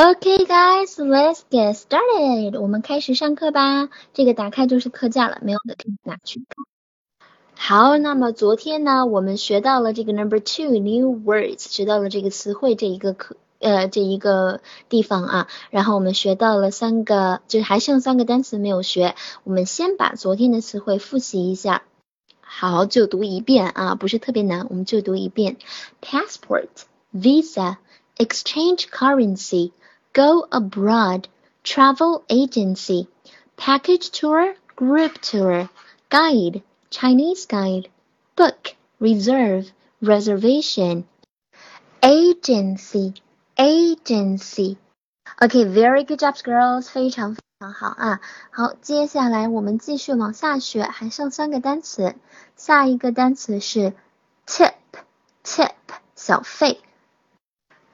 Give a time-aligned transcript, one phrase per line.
[0.00, 2.60] Okay, guys, let's get started.
[2.60, 3.88] 我们开始上课吧。
[4.14, 6.40] 这个打开就是课架了，没有的可以拿去。
[7.56, 15.48] 好，那么昨天呢，我们学到了这个 number two new words，学到了这个词汇这一个课呃这一个地方啊。
[15.70, 19.16] 然后我们学到了三个，就还剩三个单词没有学。
[19.42, 21.82] 我们先把昨天的词汇复习一下。
[22.40, 25.56] 好，就读一遍啊，不是特别难，我们就读一遍
[26.00, 26.68] ：passport,
[27.12, 27.78] visa,
[28.16, 29.72] exchange currency。
[30.13, 31.27] go abroad,
[31.63, 33.07] travel agency,
[33.57, 35.69] package tour, group tour,
[36.09, 37.89] guide, Chinese guide,
[38.35, 41.05] book, reserve, reservation,
[42.01, 43.13] agency,
[43.57, 44.77] agency.
[45.41, 46.89] Okay, very good job, girls.
[46.89, 48.19] 非常非常好啊。
[48.51, 52.15] 好，接下来我们继续往下学，还剩三个单词。
[52.55, 53.93] 下一个单词是
[54.45, 55.71] tip，tip
[56.15, 56.79] 小费。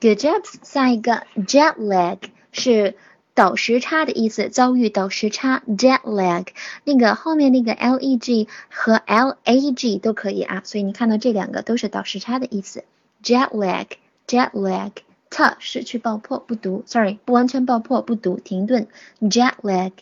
[0.05, 0.45] Good job。
[0.63, 2.19] 下一个 jet lag
[2.53, 2.95] 是
[3.33, 6.47] 倒时差的意思，遭遇倒时差 jet lag。
[6.85, 12.85] 那个后面那个 leg 和 lag 都可以啊，所以你看到这两个都是倒时差的意思。
[13.23, 13.87] jet lag
[14.27, 14.91] jet lag
[15.31, 18.89] t 失去爆破不读，sorry 不完全爆破不读，停顿
[19.23, 19.93] jet lag。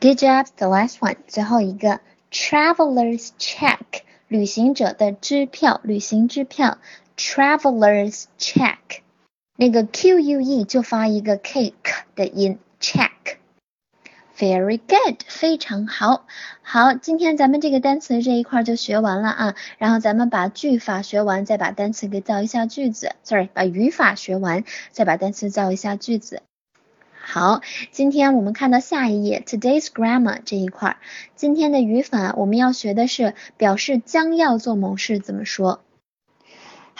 [0.00, 0.48] Good job。
[0.56, 2.00] The last one 最后一个
[2.32, 3.78] travelers check
[4.26, 6.78] 旅行者的支票，旅行支票。
[7.22, 9.02] Travelers check，
[9.54, 13.10] 那个 Q U E 就发一个 K K 的音，check。
[14.38, 16.24] Very good，非常好。
[16.62, 23.14] 好，今天咱们这个单词这一块就学完了啊，然后咱们把句法学完，再把单词给造一下句子。
[23.22, 26.40] Sorry，把语法学完，再把单词造一下句子。
[27.20, 27.60] 好，
[27.92, 30.96] 今天我们看到下一页，Today's grammar 这一块，
[31.36, 35.82] 今天的语法我们要学的是表示将要做某事怎么说。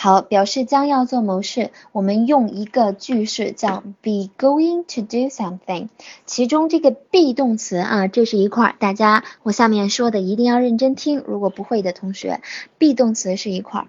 [0.02, 5.88] 好，表示将要做某事，我们用一个句式叫 be going to do something。
[6.24, 12.40] 其中这个 be 动词啊，这是一块，大家我下面说的一定要认真听，如果不会的同学
[12.78, 13.88] ，be 动词是一块。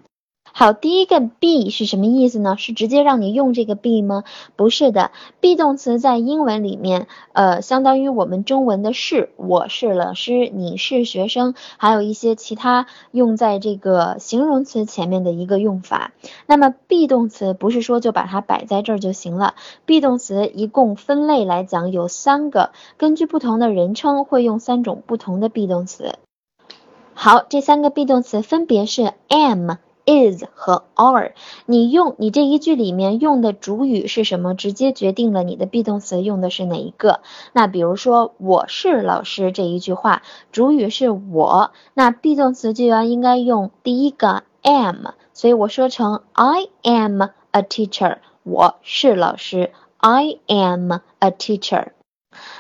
[0.53, 2.56] 好，第一个 be 是什么意思呢？
[2.57, 4.25] 是直接让你用这个 be 吗？
[4.56, 16.11] 不是的，be 动词在英文里面，呃，相当于我们中文的是，我是老师，你是学生，还有一些其他用在这个形容词前面的一个用法。
[16.47, 26.16] 那么 be 动词不是说就把它摆在这儿就行了，be 动词一共分类来讲有三个，根据不同的人称会用三种不同的 be 动词。
[27.13, 29.72] 好，这三个 be 动词分别是 am。
[30.06, 31.34] Is 和 are，
[31.66, 37.22] 你用你这一句里面用的主语是什么，直接决定了你的 be 动词用的是哪一个。
[37.53, 51.90] 那比如说我是老师这一句话，主语是我，那 be 动词就要应该用第一个 am，所以我说成 I am a teacher，我是老师，I am a teacher。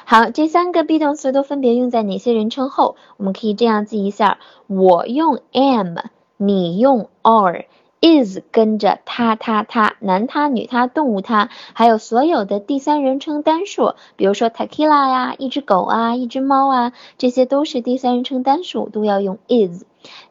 [0.03, 2.97] 好，这三个 be 动词都分别用在哪些人称后？
[3.17, 4.37] 我们可以这样记一下，
[4.67, 5.97] 我用 am。
[6.43, 19.83] 你用 are，is 跟着他他他，男他女他，动物他，还有所有的第三人称单数，比如说 tequila 呀，一只狗啊，一只猫啊，这些都是第三人称单数，都要用 is。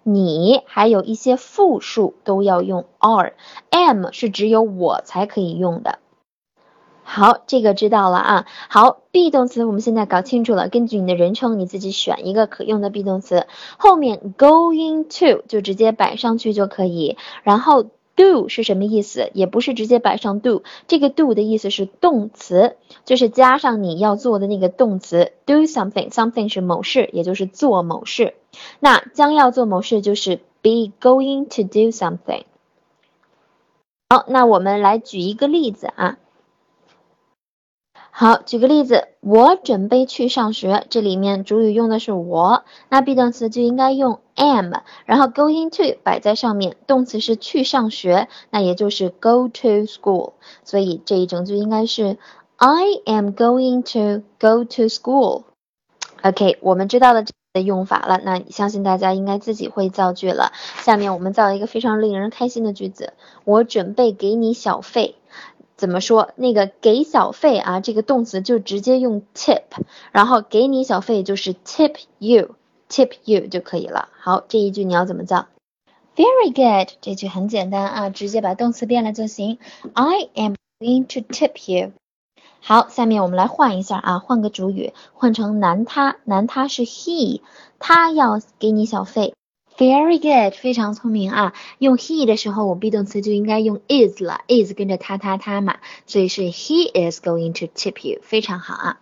[0.02, 6.00] 你还有一些复数都要用 are，am 是只有我才可以用的。
[7.12, 8.46] 好，这个知道了啊。
[8.68, 13.48] 好，be 动词我们现在搞清楚了，根据你的人称，你自己选一个可用的 be 动词，
[13.78, 17.16] 后面 going to 就直接摆上去就可以。
[17.42, 17.82] 然后
[18.14, 19.30] do 是什么意思？
[19.34, 28.34] 也不是直接摆上 do，这个 do 的意思是动词，就是加上你要做的那个动词 do something，something 是某事，也就是做某事。
[28.78, 32.44] 那将要做某事就是 be going to do something。
[34.08, 36.18] 好，那我们来举一个例子啊。
[38.20, 44.74] 好，举个例子，我准备去上学，这里面主语用的是我，那 be 动词就应该用 am，
[45.06, 50.32] 然后 going to 摆在上面，动词是去上学，那也就是 go to school，
[50.64, 52.18] 所以这一整句应该是
[52.58, 55.44] I am going to go to school。
[56.20, 60.52] OK，我们知道了这的用法了，那相信大家应该自己会造句了。
[60.76, 63.14] 下面我们造一个非常令人开心的句子，
[63.44, 65.14] 我准备给你小费。
[65.80, 66.32] 怎么说？
[66.36, 69.62] 那个给小费啊，这个动词就直接用 tip，
[70.12, 74.10] 然后给你小费就是 tip you，tip you 就可以了。
[74.12, 75.46] 好，这一句你要怎么造
[76.14, 79.56] ？Very good，这句很简单啊，直接把动词变了就行。
[79.94, 81.92] I am going to tip you。
[82.60, 87.40] 好，下面我们来换一下啊，换个主语，换成男他，男他是 he，
[87.78, 89.32] 他要给你小费。
[89.78, 91.54] Very good，非常聪明啊！
[91.78, 99.00] 用 he 的时候，我 be 动词就应该用 is 了，is 跟着他他他嘛，所以是 he is going to tip you，非常好啊！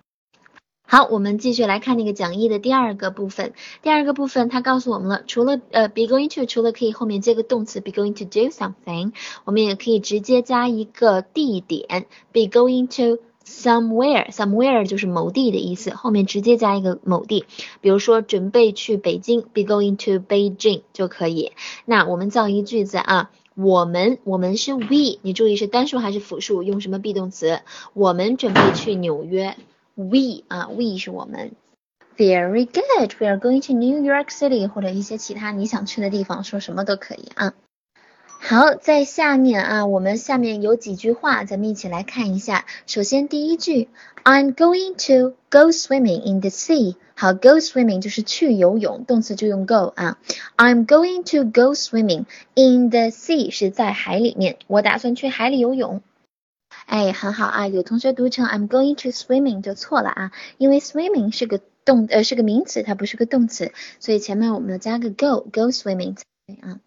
[0.90, 3.52] 好，我们继续来看那个讲义的第二个部分。
[3.82, 9.12] 第二个部分，它告诉我们了，除了呃 be going to，除了可以后面接个动词 be going to do something，
[9.44, 17.46] 我们也可以直接加一个地点 be going to somewhere，somewhere 就是某地的意思，后面直接加一个某地。
[17.80, 21.52] 比如说准备去北京 be going to Beijing 就可以。
[21.84, 27.60] 那我们造一句子啊，我们我们是 we，你注意是单数还是复数，用什么 be 动词？
[27.94, 29.56] 我们准备去纽约。
[29.94, 31.52] We 啊，We 是我们。
[32.16, 33.14] Very good.
[33.18, 37.54] We are going to New York City，或者一些其他你想去的地方，说什么都可以啊。
[38.40, 42.64] 好，在下面啊，我们下面有几句话，咱们一起来看一下。
[42.86, 43.88] 首先第一句
[44.24, 46.96] ，I'm going to go swimming in the sea。
[47.14, 50.18] 好，go swimming 就是去游泳，动词就用 go 啊。
[50.56, 52.24] I'm going to go swimming
[52.54, 56.00] in the sea 是在海里面，我打算去海里游泳。
[56.86, 66.16] 哎，很好啊，有同学读成 I'm going to swimming 就错了啊，因为 swimming 是个动呃是个名词，它不是个动词，所以前面我们要加个 go go swimming
[66.62, 66.78] 啊。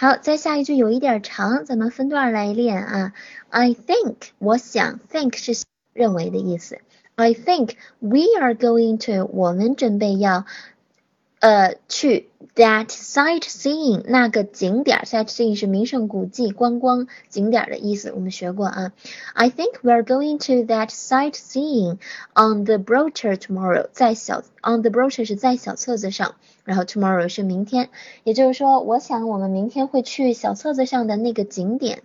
[0.00, 3.12] 好，再下一句有一点长，咱们分段来练啊。
[3.50, 6.78] I think 我想 think 是认为的意思。
[7.16, 10.46] I think we are going to 我们准备要
[11.40, 12.28] 呃去。
[12.56, 18.92] That sightseeing 那个景点，sightseeing 是名胜古迹、观光景点的意思，我们学过啊。
[19.34, 21.98] I think we're going to that sightseeing
[22.34, 23.86] on the brochure tomorrow。
[23.92, 26.34] 在小 on the brochure 是在小册子上，
[26.64, 27.90] 然后 tomorrow 是明天，
[28.24, 32.02] 也就是说，我想我们明天会去小册子上的那个景点。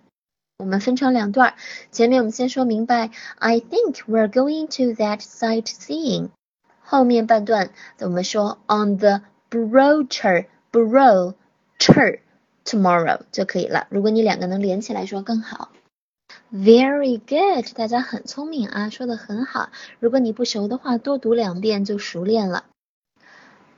[0.60, 1.56] 我们分成两段，
[1.92, 3.10] 前面我们先说明白
[3.40, 6.30] ，I think we're going to that sightseeing。
[6.86, 12.20] 后面半段我们说 on the brochure brochure
[12.64, 13.88] tomorrow 就可以了。
[13.90, 15.70] 如果你两个能连起来说更好。
[16.54, 19.70] Very good，大家很聪明啊，说的很好。
[20.00, 22.66] 如果你不熟的话，多读两遍就熟练了。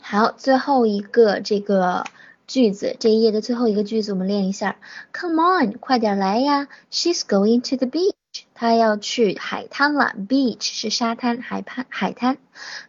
[0.02, 2.04] 好，最后一个这个
[2.46, 4.76] 句子，这一页的最后一个句子，我们练一下。
[5.14, 8.14] Come on，快点来呀！She's going to the beach，
[8.55, 10.15] 她要去海滩了。
[10.29, 12.39] Beach 是沙滩、海滩、海滩。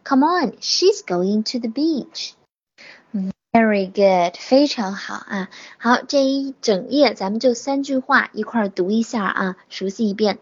[0.04, 5.48] Come on，she's going to the beach。Very good，非常好啊！
[5.78, 10.40] 好，这一整页咱们就三句话一块读一下啊，熟悉一遍。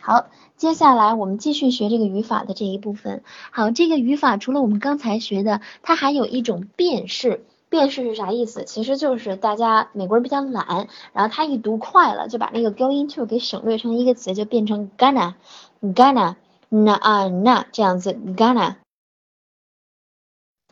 [0.00, 0.26] 好。
[0.56, 3.22] 接下来我们继续学这个语法的这一部分。
[3.50, 7.44] 好，这个语法除了我们刚才学的，它还有一种变式。
[7.74, 8.62] 变式是啥意思？
[8.62, 16.36] 其实就是大家美国人比较懒，然后他一读快了，就把那个 going to 给省略成一个词，就变成 gonna，gonna，
[16.68, 18.76] 那啊那这样子 gonna。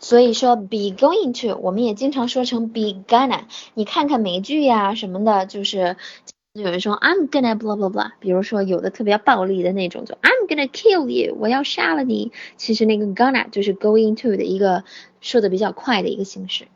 [0.01, 3.47] 所以说 be going to，我们也经常说成 be gonna。
[3.75, 5.97] 你看看美剧呀什么的，就是
[6.53, 12.31] 有人说 I'm gonna blah blah blah，比如说有的特别暴力的那种，就 I'm gonna kill you，我要杀了你。
[12.57, 14.85] 其实那个 gonna 就是 going to 的一个
[15.21, 16.69] 说的比较快的一个形式。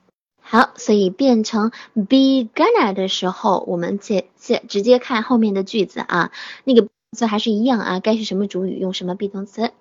[0.49, 6.31] 好，所以变成 be gonna 的时候，我们接接直接看后面的句子啊，
[6.63, 6.87] 那个
[7.17, 9.73] 词还是一样啊，该是什么主语用什么 be 动词。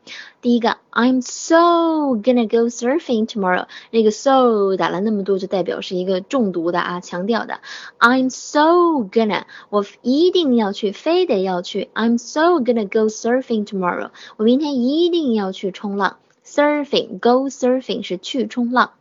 [0.41, 7.59] 第一个，I'm so gonna go surfing tomorrow，那个 so 打了那么多，就代表是一个重读的啊，强调的。
[7.99, 11.89] I'm so gonna，我一定要去，非得要去。
[11.93, 16.17] I'm so gonna go surfing tomorrow，我明天一定要去冲浪。
[16.45, 18.93] Surfing, go surfing 是去冲浪。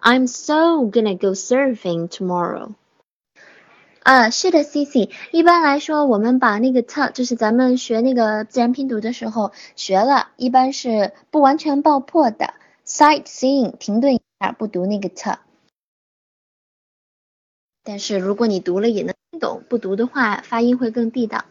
[0.00, 2.74] I'm so gonna go surfing tomorrow。
[4.04, 5.10] 啊，是的，Cici。
[5.30, 12.54] 一般来说，我们把那个 t 就是咱们学那个自然拼读的时候学了，一般是不完全爆破的。
[12.84, 15.38] Sightseeing，停顿一下，不读那个 t。
[17.84, 21.44] 但是如果你读了也能听懂，不读的话发音会更地道。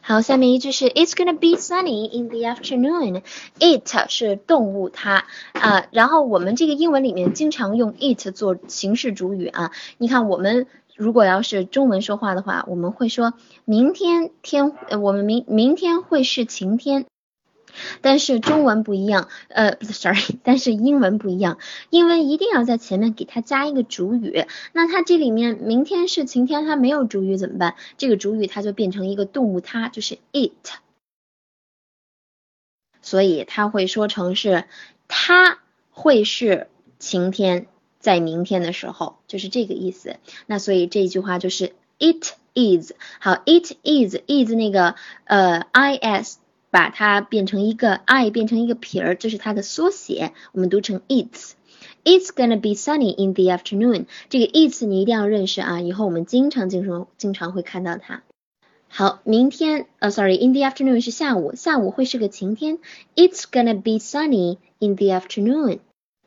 [0.00, 3.22] 好，下面一句是 It's gonna be sunny in the afternoon。
[3.58, 9.70] It 是动物它啊，然后我们这个英文里面经常用 it 做形式主语啊。
[9.98, 13.34] 你看，我们如果要是中文说话的话，我们会说
[13.66, 17.04] 明天天，我们明明天会是晴天。
[18.00, 21.58] 但是中文不一样，呃不是，sorry， 但是英文不一样，
[21.90, 24.46] 英文一定要在前面给它加一个主语。
[24.72, 27.74] 那它这里面明天是晴天，它没有主语怎么办？
[27.96, 30.52] 这个主语它就变成一个动物，它就是 it，
[33.02, 34.64] 所以它会说成是
[35.08, 35.58] 它
[35.90, 36.68] 会是
[36.98, 37.66] 晴天，
[38.00, 40.16] 在明天的时候，就是这个意思。
[40.46, 44.94] 那所以这句话就是 it is，好，it is，is 那个
[45.24, 46.38] 呃 is。
[46.70, 51.52] 把它变成一个 i 变成一个撇儿，这是它的缩写，我们读成 it's。
[52.04, 54.06] It's gonna be sunny in the afternoon。
[54.28, 58.22] 这个 it's 你一定要认识啊，以后我们经常经常经常会看到它。
[58.88, 62.78] 好，明天呃，sorry，in the afternoon 是下午，下午会是个晴天。
[63.14, 65.80] It's gonna be sunny in the afternoon。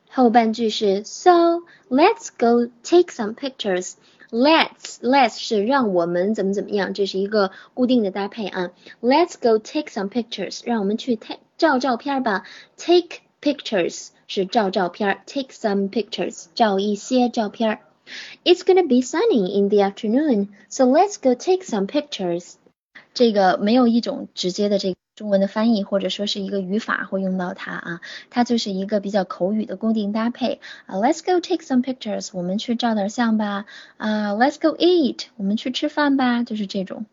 [0.10, 3.94] 后半句是 So let's go take some pictures。
[4.32, 8.72] Let's let's 是让我们怎么怎么样，这是一个固定的搭配啊。
[9.02, 12.46] Let's go take some pictures，让我们去拍照照片吧。
[12.78, 17.80] Take pictures 是照照片，take some pictures 照一些照片。
[18.46, 22.54] It's gonna be sunny in the afternoon, so let's go take some pictures。
[23.14, 25.01] 这个没有一种直接的这个。
[25.22, 28.02] 中文的翻译或者说是一个语法会用到它啊，
[28.32, 30.96] 它就是一个比较口语的固定搭配啊。
[30.96, 33.66] Let's go take some pictures，我们去照点相吧。
[33.98, 37.06] 啊，Let's go eat，我们去吃饭吧，就是这种。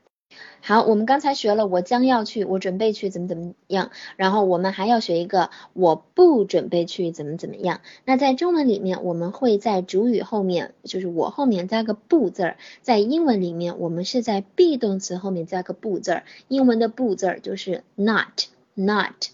[0.60, 7.80] 好，我们刚才学了我将要去，我准备去怎么怎么样，然后我们还要学一个我不准备去怎么怎么样。
[8.04, 16.24] 那在中文里面，我们会在主语后面，就是我后面加个不字儿；在英文里面，我们是在 be 动词后面加个不字儿。
[16.48, 19.28] 英文的不字儿就是 not，not，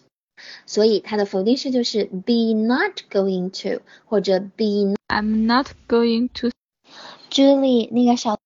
[0.67, 6.51] 所以它的否定式就是 be not going to，或者 be I'm not going to。
[7.31, 8.44] Julie，那个小。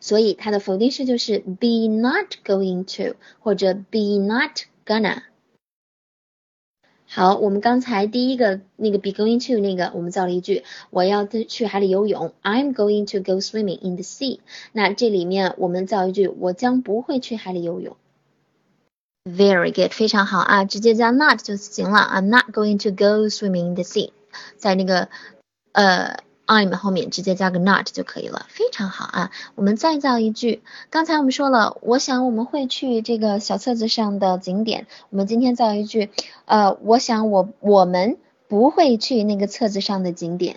[0.00, 5.22] 所以它的否定式就是 be not going to 或者 be not gonna。
[7.06, 14.40] 好，我们刚才第一个那个 be going to 那个，我们造了一句我要去海里游泳，I'm going to go swimming in the sea。
[14.72, 17.96] 那这里面我们造一句我将不会去海里游泳。
[19.24, 22.00] Very good，非常好啊，直接加 not 就行了。
[22.00, 24.10] I'm not going to go swimming in the sea。
[24.56, 25.08] 在那个
[25.72, 26.27] 呃。
[26.48, 29.30] I'm 后面直接加个 not 就可以了，非常好啊。
[29.54, 34.86] 我们再造一句，刚才我们说了，我想我们会去这个小册子上的景点。
[35.10, 36.08] 我们今天造一句，
[36.46, 38.16] 呃，我想我我们
[38.48, 40.56] 不会去那个册子上的景点。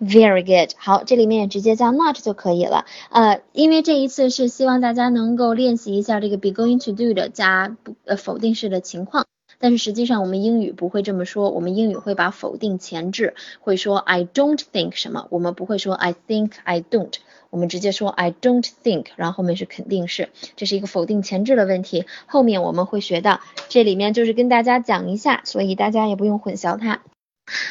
[0.00, 2.86] Very good，好，这里面直接加 not 就可以了。
[3.10, 9.26] 呃，因为这一次是希望大家能够练习一下这个 be going to do 的加呃否定式的情况。
[9.62, 17.12] 但是实际上我们英语不会这么说，我们英语会把否定前置，会说 I don't think 什么，我们不会说 I think I don't，
[17.48, 27.00] 我们直接说 I don't think，然后后面是肯定式，这是一个否定前置的问题，后面我们会学到，这里面就是跟大家讲一下，所以大家也不用混淆它。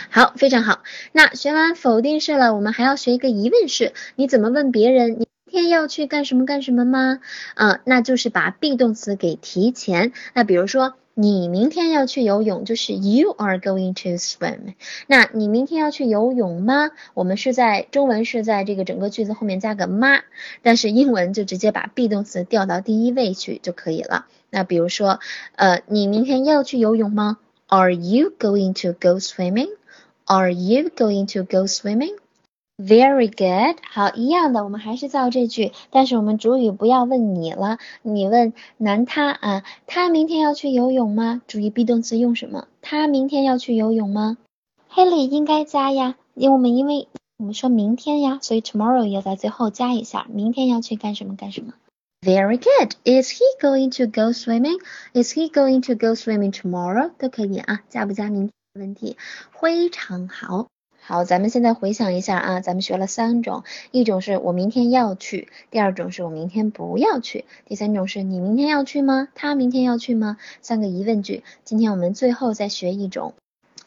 [0.10, 0.83] 好，非常好。
[1.12, 5.19] 那学完否定式了，我们还要学一个疑问式，你怎么问别人？
[5.19, 7.19] 你明天要去干什么干什么吗？
[7.55, 10.13] 嗯，那就是把 be 动词给提前。
[10.33, 10.93] 那比如说。
[11.13, 14.75] 你明天要去游泳，就是 you are going to swim。
[15.08, 16.91] 那你明天要去游泳吗？
[17.13, 20.22] 我们是在中文是在这个整个句子后面加个吗，
[20.62, 24.25] 但是英文就直接把 be 动词调到第一位去就可以了。
[24.50, 25.20] 那比如说，
[25.56, 27.38] 呃，你明天要去游泳吗
[27.68, 32.15] ？Are you going to go swimming？Are you going to go swimming？
[32.81, 41.43] Very good，好，一样的，我们还是造这句，但是我们主语不要问你了，你问男他啊，他明天要去游泳吗？
[41.47, 42.67] 注意 be 动词用什么？
[42.81, 44.39] 他明天要去游泳吗
[44.91, 47.07] ？Haley 应该加呀，因为我们因为
[47.38, 51.73] 我们说明天呀，所以 tomorrow 要在最后加一下，明天要去干什么干什么。
[52.23, 52.95] Very good.
[53.03, 54.79] Is he going to go swimming?
[55.13, 57.11] Is he going to go swimming tomorrow?
[57.19, 59.17] 都可以啊，加不加明天问题，
[59.51, 60.65] 非常好。
[61.12, 69.27] 好，咱们现在回想一下啊，咱们学了三种，一种是我明天要去，第二种是我明天不要去，第三种是你明天要去吗？
[69.36, 70.38] 他明天要去吗？
[70.62, 71.44] 三个疑问句。
[71.65, 73.34] 今天我们最后再学一种。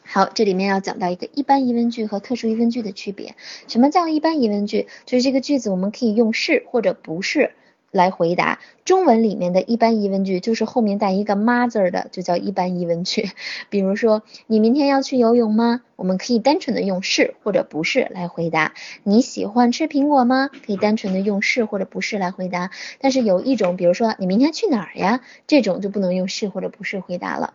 [0.03, 3.33] 好，这里面要讲到一个一般疑问句和特殊疑问句的区别。
[3.67, 4.85] 什么叫一般疑问句？
[5.07, 7.53] 就是这个句子我们可以用是或者不是。
[7.95, 13.29] 来回答中文里面的一般疑问句，就是后面带一个吗字儿的，就叫一般疑问句。
[13.71, 15.81] 比如说，你明天要去游泳吗？
[15.95, 18.73] 我们可以单纯的用是或者不是来回答。
[19.03, 20.49] 你喜欢吃苹果吗？
[20.65, 22.69] 可以单纯的用是或者不是来回答。
[22.99, 25.21] 但是有一种，比如说你明天去哪儿呀？
[25.47, 27.53] 这种就不能用是或者不是回答了。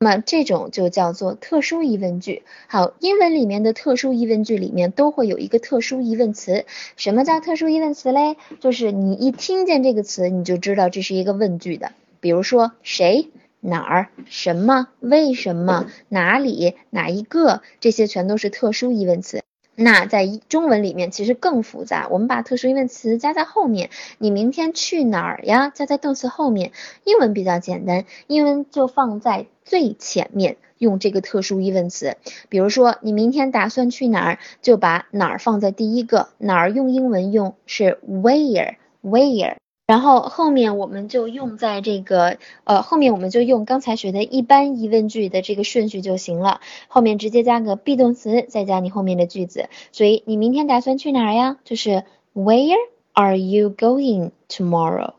[0.00, 2.44] 那么这种就叫做特殊疑问句。
[2.68, 6.66] 好，英文里面的特殊疑问句里面都会有一个特殊疑问词。
[6.96, 8.36] 什么叫特殊疑问词嘞？
[8.60, 11.90] 就是你一听见这个词，你就知道这是一个问句的。
[12.20, 19.42] 比如说谁、哪儿、什么、为什么、哪里、哪一个，这些全都是特殊疑问词。
[19.80, 23.90] 那在中文里面其实更复杂，我们把特殊疑问词加在后面。
[24.18, 25.70] 你明天去哪儿呀？
[25.72, 26.72] 加在动词后面。
[27.04, 32.16] 英文比较简单，英文就放在最前面，用这个特殊疑问词。
[32.48, 36.30] 比如说，你明天打算去哪儿，就把哪儿放在第一个。
[36.38, 39.54] 哪儿用英文用是 where，where。
[39.88, 49.70] 然后后面我们就用在这个呃后面我们就用刚才学的一般疑问句的这个顺序就行了，后面直接加个 be 动词，再加你后面的句子。
[49.90, 51.56] 所以你明天打算去哪儿呀？
[51.64, 52.04] 就是
[52.34, 52.76] Where
[53.14, 55.14] are you going tomorrow？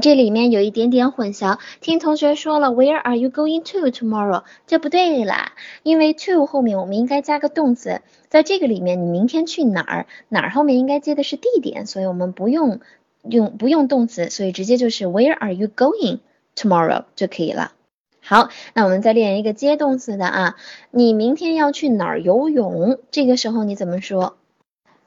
[0.00, 4.44] 这里面有一点点混淆，听同学说了 Where are you going to tomorrow？
[4.66, 5.52] 这不对啦，
[5.82, 8.00] 因为 to 后面我们应该加个动词，
[8.30, 10.06] 在这个里面你明天去哪儿？
[10.30, 12.80] 哪儿后面应该接的是地点，所以我们不用。
[13.23, 16.19] 用不用动词，所以直接就是 Where are you going
[16.55, 17.73] tomorrow 就可以了。
[18.21, 20.55] 好，那我们再练一个接动词的啊，
[20.91, 22.99] 你明天要去哪儿游泳？
[23.11, 24.35] 这个时候你怎么说？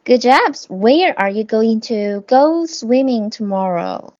[0.04, 0.66] Good jobs.
[0.66, 4.14] Where are you going to go swimming tomorrow?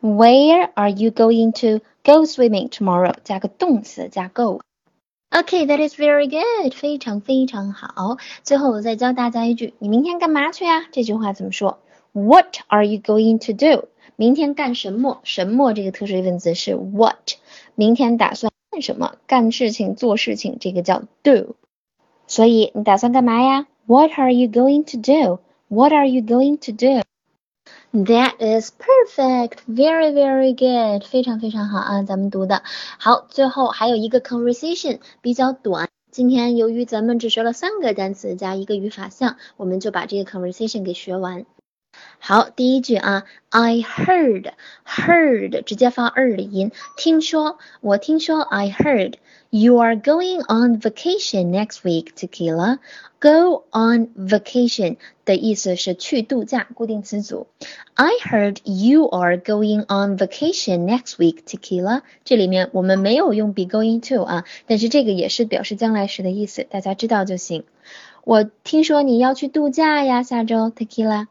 [0.00, 3.14] Where are you going to go swimming tomorrow?
[3.22, 6.74] 加个动词加 go。Okay, that is very good.
[6.74, 8.18] 非常非常好。
[8.42, 10.86] 最后我再教大家一句，你明天干嘛去呀？
[10.90, 11.78] 这句话怎么说
[12.17, 13.89] ？What are you going to do？
[14.15, 15.19] 明天干什么？
[15.23, 17.35] 什么这个特殊疑问词是 what？
[17.75, 19.17] 明天打算干什么？
[19.27, 21.55] 干事情、做事情，这个叫 do。
[22.25, 29.59] 所以你打算干嘛呀？What are you going to do？What are you going to do？That is perfect.
[29.67, 31.07] Very, very good.
[31.07, 32.63] 非常非常好啊，咱们读的
[32.97, 33.27] 好。
[33.29, 35.89] 最后还有一个 conversation 比较短。
[36.09, 41.45] 今天由于咱们只学了三个单词加一个语法项，我们就把这个 conversation 给学完。
[42.24, 44.52] 好，第一句啊，I heard
[44.86, 49.14] heard 直接发 er 的音，听说，我听说，I heard
[49.50, 52.78] you are going on vacation next week, Tequila.
[53.18, 57.48] Go on vacation 的意思是去度假，固定词组。
[57.94, 62.02] I heard you are going on vacation next week, Tequila.
[62.24, 67.64] 这里面我们没有用 be going to 啊，但是这个也是表示将来时的意思，大家知道就行。
[68.22, 71.26] 我听说你要去度假呀，下周，Tequila。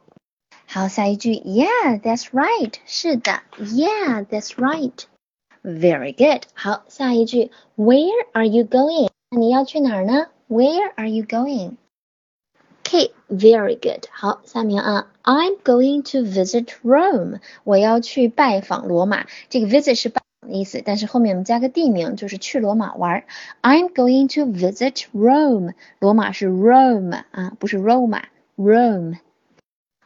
[0.67, 2.73] 好，下一句，Yeah, that's right。
[2.86, 6.43] 是的，Yeah, that's right。Very good。
[6.53, 9.10] 好，下一句，Where are you going？
[9.29, 10.27] 你要去哪儿呢？
[10.47, 14.05] Where are you going？Okay, very good。
[14.12, 17.39] 好，下面啊，I'm going to visit Rome。
[17.63, 19.27] 我要去拜访罗马。
[19.49, 23.25] 这个 visit 是拜访的意思，但是后面我们加个地名，就是去罗马玩。
[23.62, 25.73] I'm going to visit Rome。
[25.99, 29.17] 罗马是 Rome 啊，不是 Roma。Rome。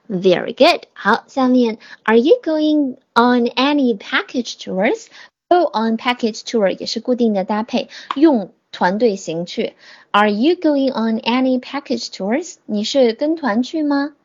[0.10, 0.84] Very good.
[0.94, 5.08] 好，下面 Are you going on any package tours?
[5.50, 9.74] Go on package tour 也是固定的搭配，用团队型去。
[10.12, 12.56] Are you going on any package tours?
[12.66, 14.16] 你是跟团去吗？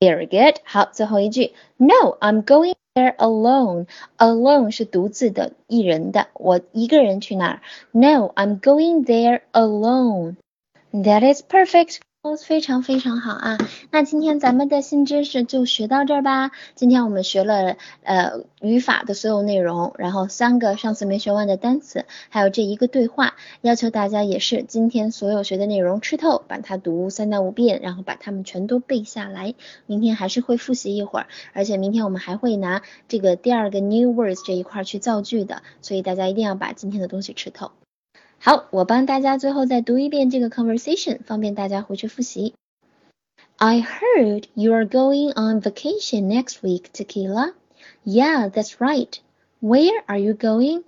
[0.00, 0.60] Very good.
[0.64, 3.86] 好，最后一句 No, I'm going there alone.
[4.18, 7.62] Alone 是独自的、一人的，我一个人去那儿。
[7.92, 10.36] No, I'm going there alone.
[10.92, 11.98] That is perfect.
[12.35, 13.57] 非常非常好啊！
[13.91, 16.51] 那今天咱们的新知识就学到这儿吧。
[16.73, 23.35] 今天我们学了呃语法的所有内容，然后三个上次没学完的单词，还有这一个对话。
[23.61, 29.53] 要求大家也是今天所有学的内容吃透，把它读三到五遍，然后把它们全都背下来。
[29.85, 37.71] 明天还是会复习一会儿，而且明天我们还会拿这个第二个 new words 这一块去造句的，所以大家一定要把今天的东西吃透。
[38.42, 42.54] 好，我帮大家最后再读一遍这个 conversation，方便大家回去复习。
[43.58, 47.52] I heard you are going on vacation next week, Tequila.
[48.02, 49.18] Yeah, that's right.
[49.60, 50.84] Where are you going?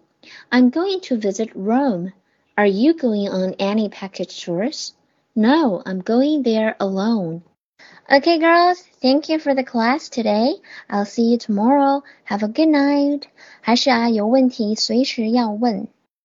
[0.51, 2.13] I'm going to visit Rome.
[2.55, 4.93] Are you going on any package tours?
[5.35, 7.43] No, I'm going there alone.
[8.11, 10.55] Okay, girls, thank you for the class today.
[10.89, 12.03] I'll see you tomorrow.
[12.25, 13.25] Have a good night.
[13.61, 15.89] 还是啊，有问题随时要问。